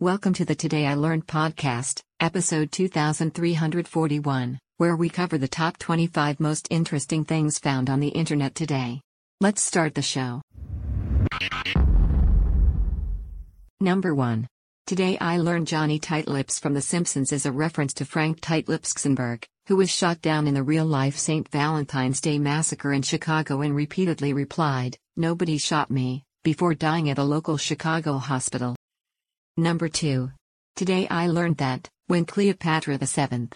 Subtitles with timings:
[0.00, 6.38] Welcome to the Today I Learned podcast, episode 2341, where we cover the top 25
[6.38, 9.00] most interesting things found on the internet today.
[9.40, 10.42] Let's start the show.
[13.80, 14.46] Number 1.
[14.86, 19.76] Today I learned Johnny Tightlips from The Simpsons is a reference to Frank Tightlips who
[19.76, 21.48] was shot down in the real life St.
[21.48, 27.24] Valentine's Day massacre in Chicago and repeatedly replied, Nobody shot me, before dying at a
[27.24, 28.75] local Chicago hospital.
[29.58, 30.30] Number 2.
[30.74, 33.48] Today I learned that, when Cleopatra VII,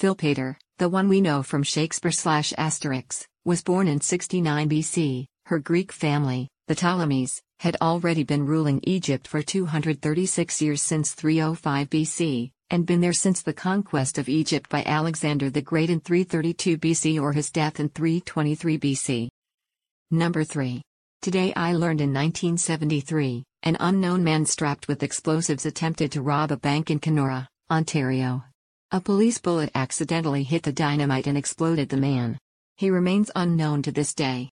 [0.00, 5.60] Philopator, the one we know from Shakespeare slash Asterix, was born in 69 BC, her
[5.60, 12.50] Greek family, the Ptolemies, had already been ruling Egypt for 236 years since 305 BC,
[12.70, 17.22] and been there since the conquest of Egypt by Alexander the Great in 332 BC
[17.22, 19.28] or his death in 323 BC.
[20.10, 20.82] Number 3.
[21.22, 26.56] Today I learned in 1973, an unknown man strapped with explosives attempted to rob a
[26.58, 28.44] bank in Kenora, Ontario.
[28.90, 32.38] A police bullet accidentally hit the dynamite and exploded the man.
[32.76, 34.50] He remains unknown to this day.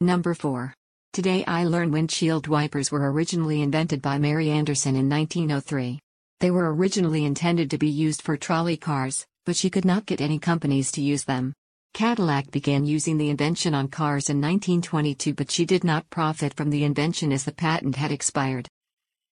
[0.00, 0.74] Number 4.
[1.12, 6.00] Today I learn windshield wipers were originally invented by Mary Anderson in 1903.
[6.40, 10.20] They were originally intended to be used for trolley cars, but she could not get
[10.20, 11.54] any companies to use them.
[11.94, 16.70] Cadillac began using the invention on cars in 1922 but she did not profit from
[16.70, 18.66] the invention as the patent had expired.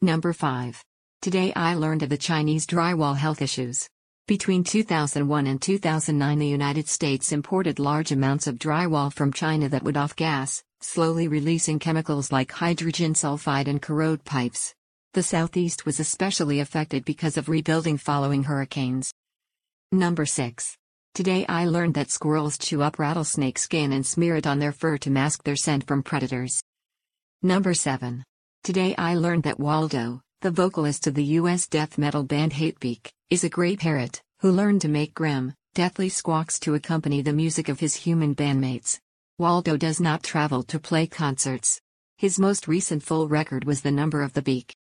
[0.00, 0.80] Number 5.
[1.20, 3.88] Today I learned of the Chinese drywall health issues.
[4.28, 9.82] Between 2001 and 2009 the United States imported large amounts of drywall from China that
[9.82, 14.72] would off gas, slowly releasing chemicals like hydrogen sulfide and corrode pipes.
[15.14, 19.12] The southeast was especially affected because of rebuilding following hurricanes.
[19.90, 20.76] Number 6.
[21.16, 24.98] Today I learned that squirrels chew up rattlesnake skin and smear it on their fur
[24.98, 26.60] to mask their scent from predators.
[27.40, 28.22] Number 7.
[28.62, 33.44] Today I learned that Waldo, the vocalist of the US death metal band Hatebeak, is
[33.44, 37.80] a gray parrot, who learned to make grim, deathly squawks to accompany the music of
[37.80, 38.98] his human bandmates.
[39.38, 41.80] Waldo does not travel to play concerts.
[42.18, 44.76] His most recent full record was The Number of the Beak.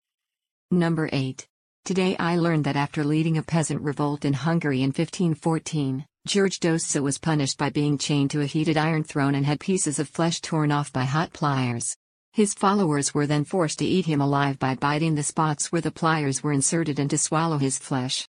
[0.71, 1.47] Number 8.
[1.85, 7.03] Today I learned that after leading a peasant revolt in Hungary in 1514, George Dózsa
[7.03, 10.41] was punished by being chained to a heated iron throne and had pieces of flesh
[10.41, 11.97] torn off by hot pliers.
[12.33, 15.91] His followers were then forced to eat him alive by biting the spots where the
[15.91, 18.29] pliers were inserted and to swallow his flesh.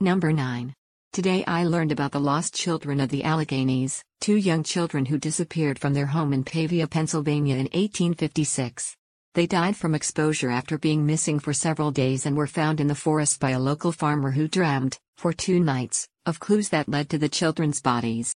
[0.00, 0.74] Number 9.
[1.12, 5.78] Today I learned about the lost children of the Alleghenies, two young children who disappeared
[5.78, 8.96] from their home in Pavia, Pennsylvania in 1856.
[9.34, 12.94] They died from exposure after being missing for several days and were found in the
[12.96, 17.18] forest by a local farmer who dreamed, for two nights, of clues that led to
[17.18, 18.34] the children's bodies.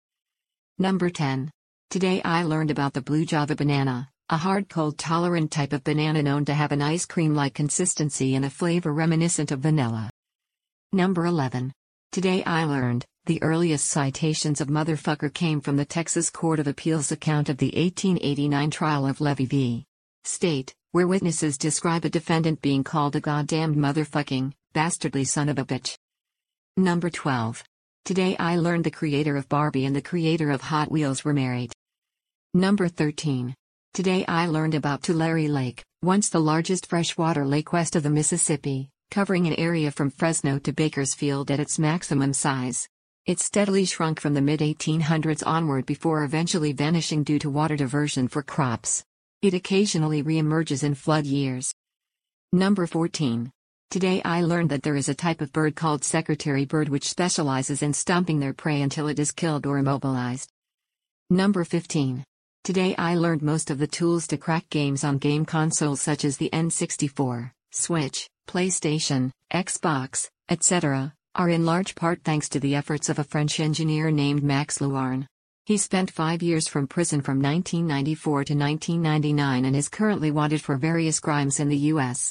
[0.79, 1.51] Number 10.
[1.91, 6.23] Today I learned about the blue Java banana, a hard cold tolerant type of banana
[6.23, 10.11] known to have an ice cream like consistency and a flavor reminiscent of vanilla.
[10.93, 11.73] Number 11.
[12.13, 17.13] Today I learned, the earliest citations of motherfucker came from the Texas Court of Appeals
[17.13, 19.85] account of the 1889 trial of Levy v.
[20.25, 25.65] State, where witnesses describe a defendant being called a goddamned motherfucking, bastardly son of a
[25.65, 25.97] bitch.
[26.79, 27.65] Number 12.
[28.05, 31.73] Today I learned the creator of Barbie and the creator of Hot Wheels were married.
[32.55, 33.53] Number 13.
[33.95, 38.91] Today I learned about Tulare Lake, once the largest freshwater lake west of the Mississippi,
[39.11, 42.89] covering an area from Fresno to Bakersfield at its maximum size.
[43.27, 48.29] It steadily shrunk from the mid 1800s onward before eventually vanishing due to water diversion
[48.29, 49.03] for crops.
[49.43, 51.75] It occasionally reemerges in flood years.
[52.53, 53.51] Number 14.
[53.91, 57.83] Today I learned that there is a type of bird called secretary bird which specializes
[57.83, 60.51] in stomping their prey until it is killed or immobilized.
[61.31, 62.23] Number 15.
[62.65, 66.37] Today I learned most of the tools to crack games on game consoles such as
[66.37, 73.19] the N64, Switch, PlayStation, Xbox, etc., are in large part thanks to the efforts of
[73.19, 75.27] a French engineer named Max Louarn.
[75.65, 80.77] He spent five years from prison from 1994 to 1999 and is currently wanted for
[80.77, 82.31] various crimes in the U.S.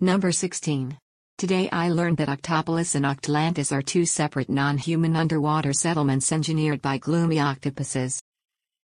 [0.00, 0.98] Number 16.
[1.38, 6.98] Today I learned that Octopolis and Octlantis are two separate non-human underwater settlements engineered by
[6.98, 8.20] gloomy octopuses.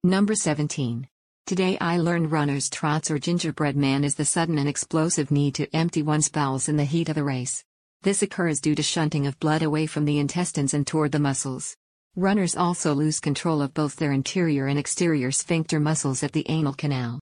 [0.03, 1.07] Number 17.
[1.45, 5.73] Today I learned runner's trots or gingerbread man is the sudden and explosive need to
[5.73, 7.63] empty one's bowels in the heat of a race.
[8.01, 11.77] This occurs due to shunting of blood away from the intestines and toward the muscles.
[12.17, 16.73] Runners also lose control of both their interior and exterior sphincter muscles at the anal
[16.73, 17.21] canal.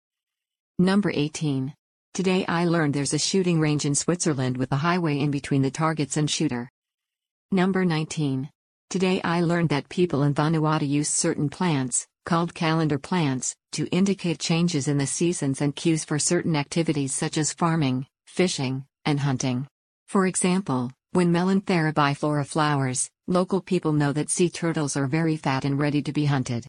[0.80, 1.76] Number 18.
[2.18, 5.70] Today I learned there's a shooting range in Switzerland with a highway in between the
[5.70, 6.68] targets and shooter.
[7.52, 8.50] Number 19.
[8.90, 14.40] Today I learned that people in Vanuatu use certain plants, called calendar plants, to indicate
[14.40, 19.68] changes in the seasons and cues for certain activities such as farming, fishing, and hunting.
[20.08, 25.66] For example, when Melanthera biflora flowers, local people know that sea turtles are very fat
[25.66, 26.66] and ready to be hunted.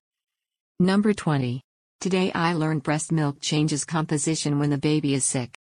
[0.79, 1.62] Number 20.
[2.00, 5.59] Today I learned breast milk changes composition when the baby is sick.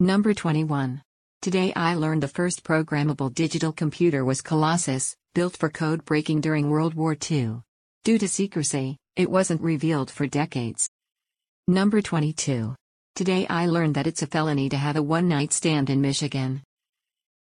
[0.00, 1.00] Number 21.
[1.40, 6.68] Today I learned the first programmable digital computer was Colossus, built for code breaking during
[6.68, 7.60] World War II.
[8.02, 10.90] Due to secrecy, it wasn't revealed for decades.
[11.68, 12.74] Number 22.
[13.14, 16.64] Today I learned that it's a felony to have a one night stand in Michigan.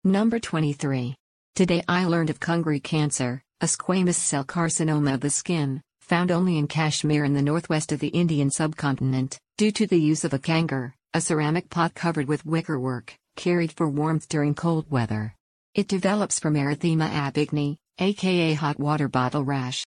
[0.03, 1.15] Number 23.
[1.55, 6.57] Today I learned of Kangri cancer, a squamous cell carcinoma of the skin, found only
[6.57, 10.39] in Kashmir in the northwest of the Indian subcontinent, due to the use of a
[10.39, 15.33] kangar, a ceramic pot covered with wickerwork, carried for warmth during cold weather.
[15.73, 19.85] It develops from erythema ab igne, aka hot water bottle rash.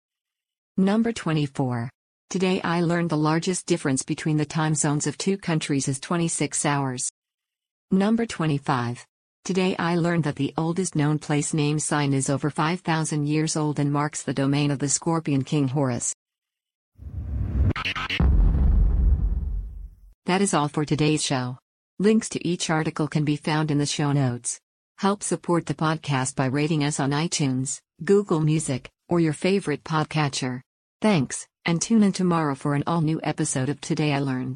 [0.77, 1.89] Number 24.
[2.29, 6.65] Today I learned the largest difference between the time zones of two countries is 26
[6.65, 7.11] hours.
[7.91, 9.05] Number 25.
[9.45, 13.77] Today I learned that the oldest known place name sign is over 5,000 years old
[13.77, 16.15] and marks the domain of the Scorpion King Horus.
[20.27, 21.57] That is all for today's show.
[21.99, 24.61] Links to each article can be found in the show notes.
[24.99, 30.61] Help support the podcast by rating us on iTunes, Google Music, or your favorite podcatcher.
[31.01, 34.51] Thanks, and tune in tomorrow for an all new episode of Today I Learned.